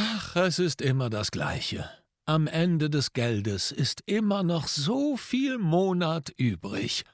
[0.00, 1.90] Ach, es ist immer das Gleiche.
[2.24, 7.04] Am Ende des Geldes ist immer noch so viel Monat übrig.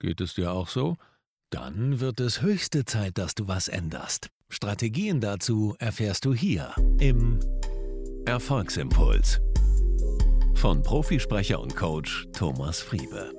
[0.00, 0.96] Geht es dir auch so?
[1.50, 4.30] Dann wird es höchste Zeit, dass du was änderst.
[4.48, 7.40] Strategien dazu erfährst du hier im
[8.24, 9.40] Erfolgsimpuls
[10.54, 13.32] von Profisprecher und Coach Thomas Friebe.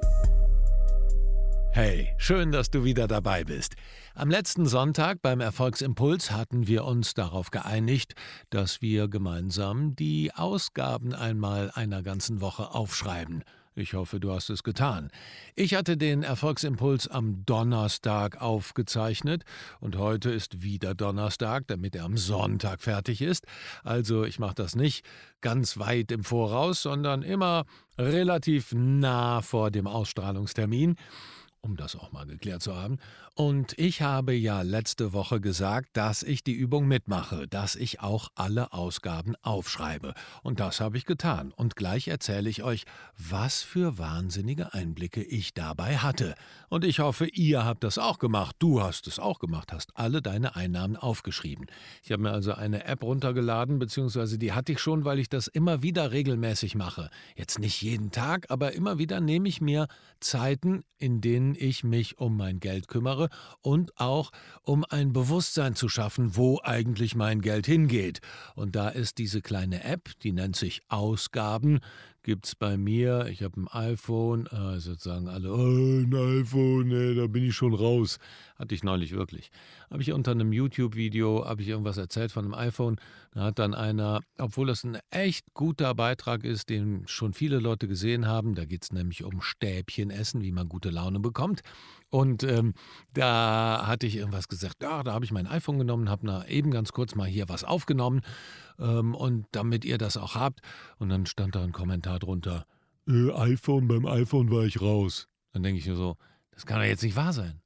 [1.72, 3.76] Hey, schön, dass du wieder dabei bist.
[4.16, 8.16] Am letzten Sonntag beim Erfolgsimpuls hatten wir uns darauf geeinigt,
[8.50, 13.44] dass wir gemeinsam die Ausgaben einmal einer ganzen Woche aufschreiben.
[13.76, 15.10] Ich hoffe, du hast es getan.
[15.56, 19.44] Ich hatte den Erfolgsimpuls am Donnerstag aufgezeichnet
[19.80, 23.46] und heute ist wieder Donnerstag, damit er am Sonntag fertig ist.
[23.84, 25.06] Also ich mache das nicht
[25.40, 27.66] ganz weit im Voraus, sondern immer
[27.98, 30.96] relativ nah vor dem Ausstrahlungstermin
[31.62, 32.98] um das auch mal geklärt zu haben.
[33.36, 38.30] Und ich habe ja letzte Woche gesagt, dass ich die Übung mitmache, dass ich auch
[38.36, 40.14] alle Ausgaben aufschreibe.
[40.44, 41.52] Und das habe ich getan.
[41.56, 42.86] Und gleich erzähle ich euch,
[43.18, 46.36] was für wahnsinnige Einblicke ich dabei hatte.
[46.70, 48.56] Und ich hoffe, ihr habt das auch gemacht.
[48.60, 51.68] Du hast es auch gemacht, hast alle deine Einnahmen aufgeschrieben.
[52.04, 55.48] Ich habe mir also eine App runtergeladen, beziehungsweise die hatte ich schon, weil ich das
[55.48, 57.10] immer wieder regelmäßig mache.
[57.36, 59.88] Jetzt nicht jeden Tag, aber immer wieder nehme ich mir
[60.20, 63.30] Zeiten, in denen denen ich mich um mein Geld kümmere
[63.62, 64.32] und auch
[64.64, 68.20] um ein Bewusstsein zu schaffen, wo eigentlich mein Geld hingeht.
[68.56, 71.80] Und da ist diese kleine App, die nennt sich Ausgaben,
[72.24, 73.28] gibt es bei mir.
[73.28, 77.74] Ich habe ein iPhone, äh, sozusagen alle, oh, ein iPhone, ey, da bin ich schon
[77.74, 78.18] raus.
[78.58, 79.52] Hatte ich neulich wirklich.
[79.90, 82.98] Habe ich unter einem YouTube-Video, habe ich irgendwas erzählt von einem iPhone.
[83.32, 87.88] Da hat dann einer, obwohl das ein echt guter Beitrag ist, den schon viele Leute
[87.88, 91.62] gesehen haben, da geht es nämlich um Stäbchen essen, wie man gute Laune bekommt.
[92.10, 92.74] Und ähm,
[93.14, 96.92] da hatte ich irgendwas gesagt, ja, da habe ich mein iPhone genommen, habe eben ganz
[96.92, 98.22] kurz mal hier was aufgenommen
[98.80, 100.62] ähm, und damit ihr das auch habt.
[100.98, 102.66] Und dann stand da ein Kommentar drunter,
[103.08, 105.28] äh, iPhone, beim iPhone war ich raus.
[105.52, 106.18] Dann denke ich mir so,
[106.52, 107.62] das kann doch jetzt nicht wahr sein.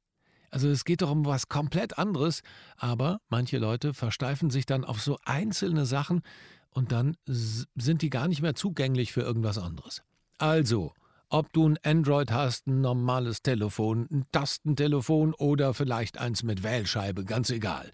[0.50, 2.42] Also es geht doch um was komplett anderes,
[2.76, 6.22] aber manche Leute versteifen sich dann auf so einzelne Sachen
[6.70, 10.02] und dann sind die gar nicht mehr zugänglich für irgendwas anderes.
[10.38, 10.92] Also,
[11.28, 17.24] ob du ein Android hast, ein normales Telefon, ein Tastentelefon oder vielleicht eins mit Wählscheibe,
[17.24, 17.90] ganz egal.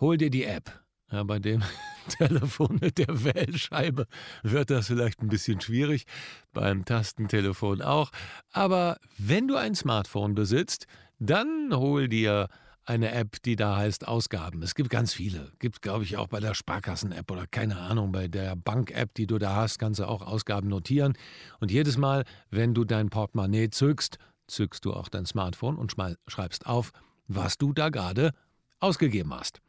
[0.00, 0.80] Hol dir die App.
[1.10, 1.62] Ja, bei dem
[2.08, 4.06] Telefon mit der Wählscheibe
[4.42, 6.06] wird das vielleicht ein bisschen schwierig,
[6.52, 8.10] beim Tastentelefon auch.
[8.50, 10.86] Aber wenn du ein Smartphone besitzt,
[11.18, 12.48] dann hol dir
[12.84, 14.62] eine App, die da heißt Ausgaben.
[14.62, 15.52] Es gibt ganz viele.
[15.58, 19.38] Gibt, glaube ich, auch bei der Sparkassen-App oder keine Ahnung, bei der Bank-App, die du
[19.38, 21.14] da hast, kannst du auch Ausgaben notieren.
[21.60, 25.94] Und jedes Mal, wenn du dein Portemonnaie zückst, zückst du auch dein Smartphone und
[26.26, 26.92] schreibst auf,
[27.28, 28.32] was du da gerade
[28.80, 29.60] ausgegeben hast.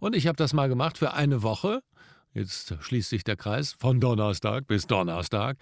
[0.00, 1.82] Und ich habe das mal gemacht für eine Woche
[2.36, 5.56] Jetzt schließt sich der Kreis von Donnerstag bis Donnerstag.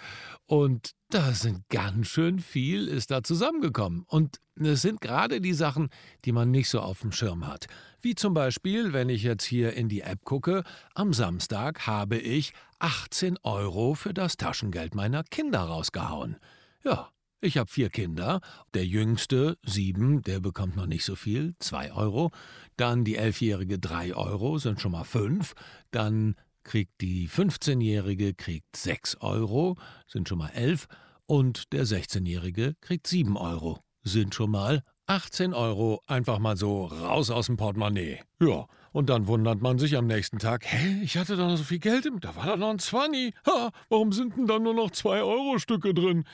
[0.47, 4.03] Und da sind ganz schön viel ist da zusammengekommen.
[4.09, 5.91] Und es sind gerade die Sachen,
[6.25, 7.69] die man nicht so auf dem Schirm hat.
[8.01, 12.53] Wie zum Beispiel, wenn ich jetzt hier in die App gucke, am Samstag habe ich
[12.81, 16.37] 18 Euro für das Taschengeld meiner Kinder rausgehauen.
[16.83, 17.11] Ja,
[17.41, 18.41] ich habe vier Kinder.
[18.75, 22.33] Der jüngste, sieben, der bekommt noch nicht so viel, zwei Euro.
[22.77, 25.55] Dann die elfjährige, drei Euro, sind schon mal fünf.
[25.93, 29.77] Dann kriegt die 15-Jährige kriegt 6 Euro,
[30.09, 30.89] sind schon mal 11,
[31.27, 37.31] und der 16-Jährige kriegt 7 Euro, sind schon mal 18 Euro, einfach mal so raus
[37.31, 38.21] aus dem Portemonnaie.
[38.41, 41.65] Ja, und dann wundert man sich am nächsten Tag, hä, ich hatte da noch so
[41.65, 44.91] viel Geld, da war da noch ein Zwanni, ha, warum sind denn da nur noch
[44.91, 46.25] 2-Euro-Stücke drin?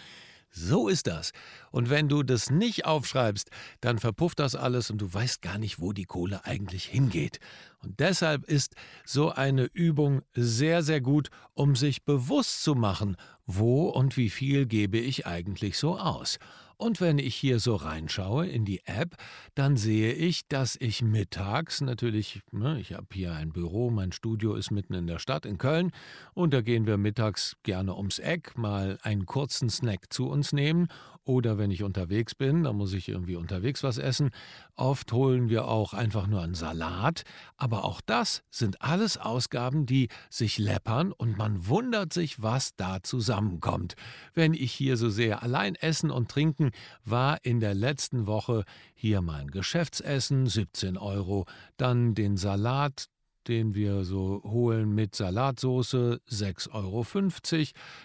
[0.53, 1.31] So ist das.
[1.71, 5.81] Und wenn du das nicht aufschreibst, dann verpufft das alles und du weißt gar nicht,
[5.81, 7.39] wo die Kohle eigentlich hingeht.
[7.83, 8.75] Und deshalb ist
[9.05, 14.67] so eine Übung sehr, sehr gut, um sich bewusst zu machen, wo und wie viel
[14.67, 16.39] gebe ich eigentlich so aus.
[16.81, 19.17] Und wenn ich hier so reinschaue in die App,
[19.55, 24.55] dann sehe ich, dass ich mittags natürlich, ne, ich habe hier ein Büro, mein Studio
[24.55, 25.91] ist mitten in der Stadt in Köln
[26.33, 30.89] und da gehen wir mittags gerne ums Eck, mal einen kurzen Snack zu uns nehmen
[31.25, 34.31] oder wenn ich unterwegs bin, dann muss ich irgendwie unterwegs was essen.
[34.75, 37.23] Oft holen wir auch einfach nur einen Salat,
[37.57, 43.03] aber auch das sind alles Ausgaben, die sich läppern und man wundert sich, was da
[43.03, 43.95] zusammenkommt.
[44.35, 46.71] Wenn ich hier so sehr allein essen und trinken
[47.05, 48.65] war in der letzten Woche
[48.95, 51.47] hier mein Geschäftsessen, 17 Euro,
[51.77, 53.07] dann den Salat,
[53.51, 57.05] den wir so holen mit Salatsoße, 6,50 Euro.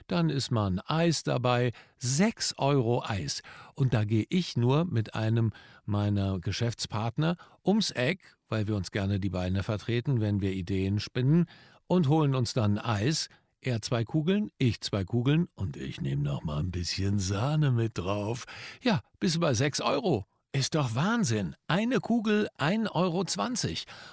[0.08, 3.44] Dann ist mal ein Eis dabei, 6 Euro Eis.
[3.76, 5.52] Und da gehe ich nur mit einem
[5.86, 11.46] meiner Geschäftspartner ums Eck, weil wir uns gerne die Beine vertreten, wenn wir Ideen spinnen,
[11.88, 13.30] und holen uns dann Eis.
[13.62, 18.00] Er zwei Kugeln, ich zwei Kugeln und ich nehme noch mal ein bisschen Sahne mit
[18.00, 18.46] drauf.
[18.82, 20.26] Ja, bis bei sechs Euro.
[20.56, 21.54] Ist doch Wahnsinn.
[21.68, 23.25] Eine Kugel 1,20 Euro.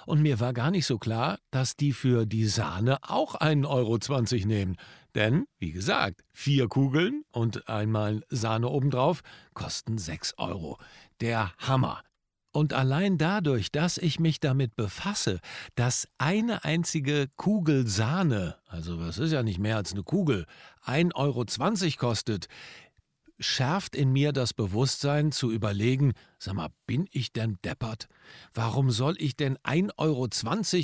[0.05, 3.97] Und mir war gar nicht so klar, dass die für die Sahne auch 1,20 Euro
[4.45, 4.75] nehmen.
[5.15, 9.21] Denn, wie gesagt, vier Kugeln und einmal Sahne obendrauf
[9.53, 10.79] kosten 6 Euro.
[11.21, 12.03] Der Hammer.
[12.55, 15.39] Und allein dadurch, dass ich mich damit befasse,
[15.73, 20.45] dass eine einzige Kugel Sahne, also was ist ja nicht mehr als eine Kugel,
[20.85, 21.45] 1,20 Euro
[21.97, 22.47] kostet,
[23.39, 28.07] schärft in mir das Bewusstsein zu überlegen, sag mal, bin ich denn deppert?
[28.53, 30.27] Warum soll ich denn 1,20 Euro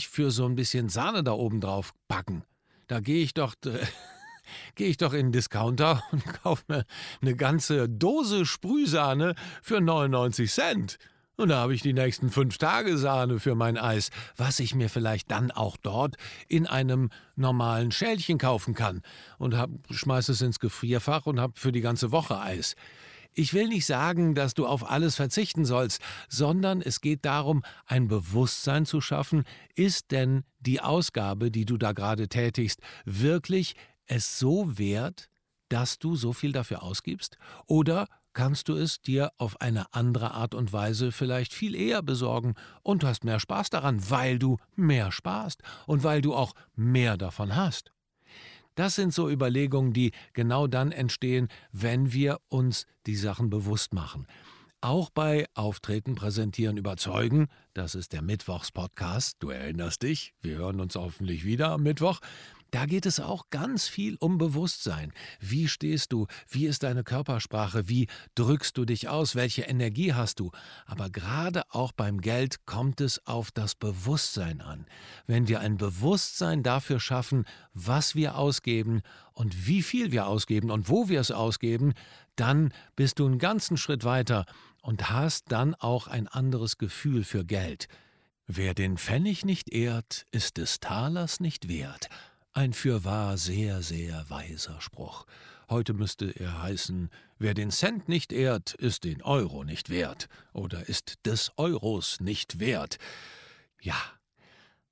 [0.10, 2.44] für so ein bisschen Sahne da oben drauf packen?
[2.88, 3.56] Da gehe ich doch.
[4.76, 6.86] gehe ich doch in den Discounter und kaufe mir
[7.22, 10.98] eine ganze Dose Sprühsahne für 99 Cent.
[11.40, 14.90] Und da habe ich die nächsten fünf Tage Sahne für mein Eis, was ich mir
[14.90, 16.18] vielleicht dann auch dort
[16.50, 19.04] in einem normalen Schälchen kaufen kann.
[19.38, 22.76] Und hab, schmeiß es ins Gefrierfach und hab für die ganze Woche Eis.
[23.34, 28.10] Ich will nicht sagen, dass du auf alles verzichten sollst, sondern es geht darum, ein
[28.10, 29.46] Bewusstsein zu schaffen,
[29.76, 33.76] ist denn die Ausgabe, die du da gerade tätigst, wirklich
[34.08, 35.30] es so wert,
[35.70, 37.38] dass du so viel dafür ausgibst?
[37.66, 42.56] Oder kannst du es dir auf eine andere Art und Weise vielleicht viel eher besorgen
[42.84, 47.56] und hast mehr Spaß daran, weil du mehr sparst und weil du auch mehr davon
[47.56, 47.92] hast.
[48.76, 54.26] Das sind so Überlegungen, die genau dann entstehen, wenn wir uns die Sachen bewusst machen.
[54.82, 60.96] Auch bei Auftreten, Präsentieren, Überzeugen, das ist der Mittwochspodcast, du erinnerst dich, wir hören uns
[60.96, 62.22] hoffentlich wieder am Mittwoch,
[62.72, 65.14] da geht es auch ganz viel um Bewusstsein.
[65.40, 66.28] Wie stehst du?
[66.48, 67.90] Wie ist deine Körpersprache?
[67.90, 69.36] Wie drückst du dich aus?
[69.36, 70.52] Welche Energie hast du?
[70.86, 74.86] Aber gerade auch beim Geld kommt es auf das Bewusstsein an.
[75.28, 79.02] Wenn wir ein Bewusstsein dafür schaffen, was wir ausgeben
[79.34, 81.94] und wie viel wir ausgeben und wo wir es ausgeben,
[82.36, 84.46] dann bist du einen ganzen Schritt weiter
[84.82, 87.88] und hast dann auch ein anderes Gefühl für Geld.
[88.48, 92.10] Wer den Pfennig nicht ehrt, ist des Talers nicht wert.
[92.54, 95.26] Ein fürwahr sehr, sehr weiser Spruch.
[95.70, 100.90] Heute müsste er heißen, wer den Cent nicht ehrt, ist den Euro nicht wert oder
[100.90, 102.98] ist des Euros nicht wert.
[103.80, 104.02] Ja,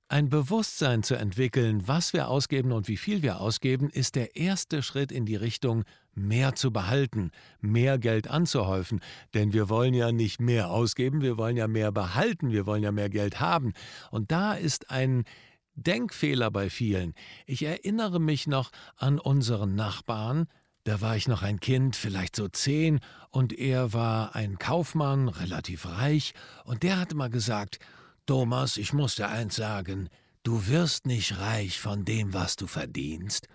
[0.07, 4.83] ein Bewusstsein zu entwickeln, was wir ausgeben und wie viel wir ausgeben, ist der erste
[4.83, 5.83] Schritt in die Richtung,
[6.13, 9.01] mehr zu behalten, mehr Geld anzuhäufen.
[9.33, 12.91] Denn wir wollen ja nicht mehr ausgeben, wir wollen ja mehr behalten, wir wollen ja
[12.91, 13.73] mehr Geld haben.
[14.09, 15.25] Und da ist ein
[15.77, 17.13] Denkfehler bei vielen.
[17.45, 20.47] Ich erinnere mich noch an unseren Nachbarn,
[20.83, 25.85] da war ich noch ein Kind, vielleicht so zehn, und er war ein Kaufmann, relativ
[25.85, 26.33] reich,
[26.63, 27.79] und der hatte mal gesagt,
[28.25, 30.09] Thomas, ich muss dir eins sagen,
[30.43, 33.47] du wirst nicht reich von dem, was du verdienst,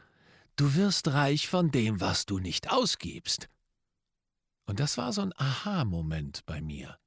[0.57, 3.49] du wirst reich von dem, was du nicht ausgibst.
[4.67, 6.99] Und das war so ein Aha-Moment bei mir.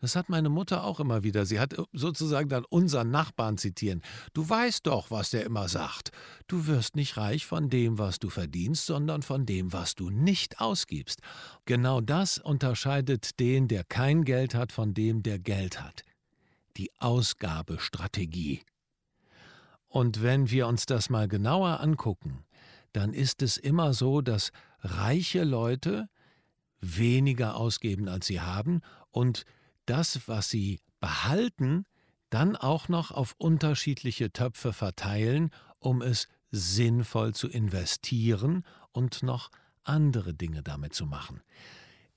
[0.00, 1.46] Das hat meine Mutter auch immer wieder.
[1.46, 4.02] Sie hat äh, sozusagen dann unseren Nachbarn zitieren.
[4.34, 6.10] Du weißt doch, was der immer sagt.
[6.46, 10.60] Du wirst nicht reich von dem, was du verdienst, sondern von dem, was du nicht
[10.60, 11.20] ausgibst.
[11.64, 16.02] Genau das unterscheidet den, der kein Geld hat, von dem, der Geld hat.
[16.76, 18.62] Die Ausgabestrategie.
[19.88, 22.44] Und wenn wir uns das mal genauer angucken,
[22.92, 26.08] dann ist es immer so, dass reiche Leute
[26.80, 28.80] weniger ausgeben, als sie haben,
[29.10, 29.44] und
[29.86, 31.86] das, was sie behalten,
[32.30, 39.50] dann auch noch auf unterschiedliche Töpfe verteilen, um es sinnvoll zu investieren und noch
[39.84, 41.40] andere Dinge damit zu machen.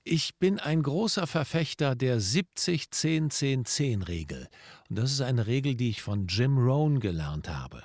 [0.02, 4.48] Ich bin ein großer Verfechter der 70-10-10-10-Regel.
[4.88, 7.82] Und das ist eine Regel, die ich von Jim Rohn gelernt habe.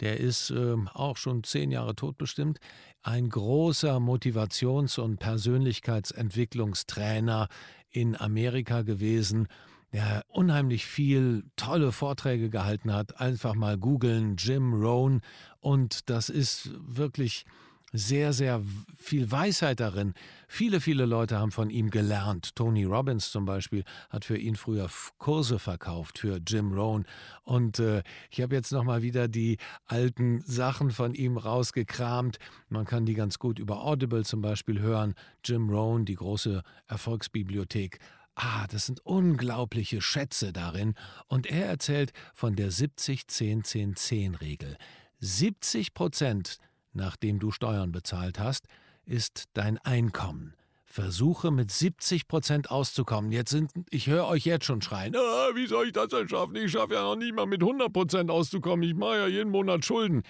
[0.00, 2.58] Der ist äh, auch schon zehn Jahre tot bestimmt.
[3.02, 7.48] Ein großer Motivations- und Persönlichkeitsentwicklungstrainer
[7.92, 9.48] in Amerika gewesen,
[9.92, 13.20] der unheimlich viel tolle Vorträge gehalten hat.
[13.20, 15.20] Einfach mal googeln, Jim Rohn.
[15.60, 17.44] Und das ist wirklich
[17.92, 18.62] sehr, sehr
[18.96, 20.14] viel Weisheit darin.
[20.48, 22.56] Viele, viele Leute haben von ihm gelernt.
[22.56, 27.04] Tony Robbins zum Beispiel hat für ihn früher Kurse verkauft für Jim Rohn.
[27.42, 32.38] Und äh, ich habe jetzt nochmal wieder die alten Sachen von ihm rausgekramt.
[32.68, 35.12] Man kann die ganz gut über Audible zum Beispiel hören.
[35.44, 37.98] Jim Rohn, die große Erfolgsbibliothek.
[38.34, 40.94] Ah, das sind unglaubliche Schätze darin.
[41.28, 44.78] Und er erzählt von der 70-10-10-10-Regel.
[45.20, 46.56] 70 Prozent
[46.92, 48.66] nachdem du Steuern bezahlt hast,
[49.04, 50.54] ist dein Einkommen.
[50.84, 53.32] Versuche mit 70 Prozent auszukommen.
[53.32, 55.16] Jetzt sind, ich höre euch jetzt schon schreien.
[55.16, 56.54] Ah, wie soll ich das denn schaffen?
[56.56, 58.86] Ich schaffe ja noch nie mal mit 100 Prozent auszukommen.
[58.86, 60.22] Ich mache ja jeden Monat Schulden.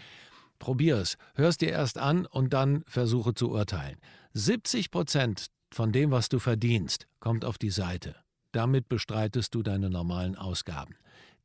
[0.60, 1.16] Probier es.
[1.34, 3.98] Hörst dir erst an und dann versuche zu urteilen.
[4.34, 8.14] 70 Prozent von dem, was du verdienst, kommt auf die Seite.
[8.52, 10.94] Damit bestreitest du deine normalen Ausgaben.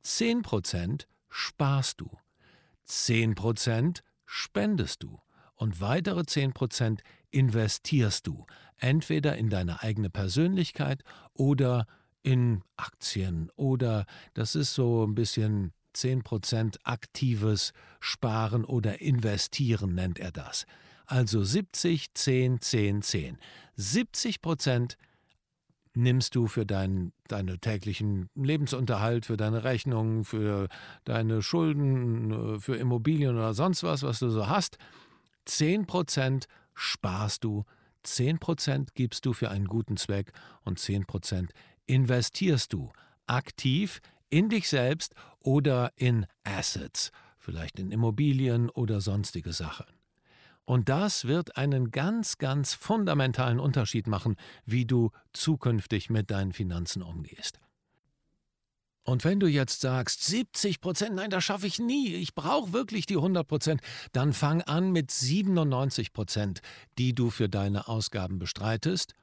[0.04, 2.12] 10 Prozent sparst du.
[2.86, 5.19] 10 Prozent spendest du.
[5.55, 8.46] Und weitere 10 Prozent investierst du.
[8.77, 11.03] Entweder in deine eigene Persönlichkeit
[11.34, 11.88] oder
[12.22, 14.05] in Aktien oder
[14.36, 20.65] das ist so ein bisschen 10% aktives Sparen oder Investieren nennt er das.
[21.07, 23.38] Also 70, 10, 10, 10.
[23.77, 24.41] 70
[25.98, 30.68] nimmst du für deinen deine täglichen Lebensunterhalt, für deine Rechnungen, für
[31.04, 34.77] deine Schulden, für Immobilien oder sonst was, was du so hast.
[35.48, 37.66] 10% sparst du,
[38.06, 40.32] 10% gibst du für einen guten Zweck
[40.63, 41.50] und 10%
[41.88, 42.92] investierst du
[43.25, 44.00] aktiv
[44.30, 49.97] in dich selbst oder in Assets, vielleicht in Immobilien oder sonstige Sachen.
[50.68, 57.02] Und das wird einen ganz, ganz fundamentalen Unterschied machen, wie du zukünftig mit deinen Finanzen
[57.02, 57.62] umgehst.
[59.04, 63.06] Und wenn du jetzt sagst, 70 Prozent, nein, das schaffe ich nie, ich brauche wirklich
[63.06, 63.82] die 100 Prozent,
[64.12, 66.60] dann fang an mit 97 Prozent,
[66.98, 69.14] die du für deine Ausgaben bestreitest,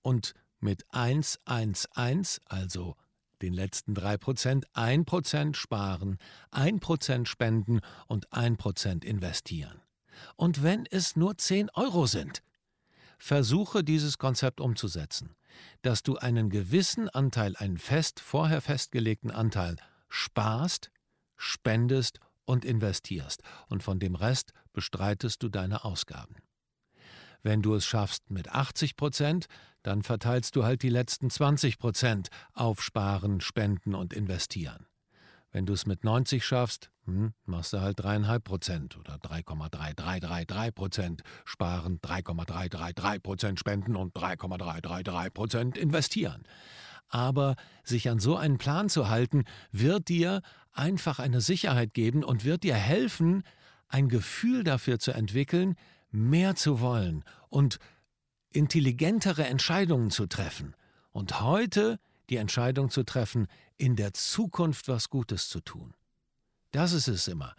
[0.00, 2.94] und mit 111, also
[3.42, 6.18] den letzten 3 Prozent, 1 Prozent sparen,
[6.52, 9.83] 1 Prozent spenden und 1 Prozent investieren.
[10.36, 12.42] Und wenn es nur 10 Euro sind,
[13.18, 15.34] versuche dieses Konzept umzusetzen,
[15.82, 19.76] dass du einen gewissen Anteil, einen fest vorher festgelegten Anteil
[20.08, 20.90] sparst,
[21.36, 26.36] spendest und investierst, und von dem Rest bestreitest du deine Ausgaben.
[27.42, 29.46] Wenn du es schaffst mit 80 Prozent,
[29.82, 34.86] dann verteilst du halt die letzten 20 Prozent auf Sparen, Spenden und Investieren.
[35.54, 41.22] Wenn du es mit 90 schaffst, hm, machst du halt 3,5 Prozent oder 3,3333 Prozent
[41.44, 46.42] sparen, 3,333 Prozent spenden und 3,333 Prozent investieren.
[47.08, 50.42] Aber sich an so einen Plan zu halten, wird dir
[50.72, 53.44] einfach eine Sicherheit geben und wird dir helfen,
[53.86, 55.76] ein Gefühl dafür zu entwickeln,
[56.10, 57.78] mehr zu wollen und
[58.50, 60.74] intelligentere Entscheidungen zu treffen.
[61.12, 62.00] Und heute
[62.30, 65.94] die Entscheidung zu treffen, in der Zukunft was Gutes zu tun.
[66.70, 67.54] Das ist es immer.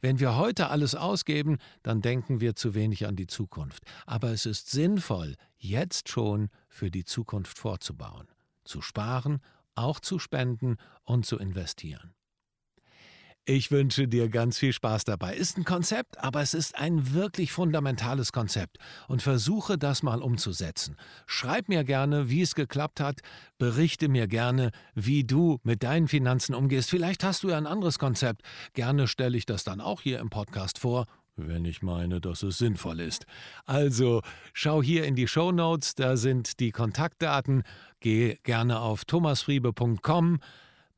[0.00, 3.82] Wenn wir heute alles ausgeben, dann denken wir zu wenig an die Zukunft.
[4.06, 8.28] Aber es ist sinnvoll, jetzt schon für die Zukunft vorzubauen,
[8.64, 9.40] zu sparen,
[9.74, 12.14] auch zu spenden und zu investieren.
[13.50, 15.34] Ich wünsche dir ganz viel Spaß dabei.
[15.34, 18.76] Ist ein Konzept, aber es ist ein wirklich fundamentales Konzept
[19.06, 20.96] und versuche das mal umzusetzen.
[21.26, 23.20] Schreib mir gerne, wie es geklappt hat,
[23.56, 26.90] berichte mir gerne, wie du mit deinen Finanzen umgehst.
[26.90, 28.42] Vielleicht hast du ja ein anderes Konzept.
[28.74, 31.06] Gerne stelle ich das dann auch hier im Podcast vor
[31.40, 33.24] wenn ich meine, dass es sinnvoll ist.
[33.64, 37.62] Also schau hier in die Show Notes, da sind die Kontaktdaten.
[38.00, 40.40] Geh gerne auf thomasfriebe.com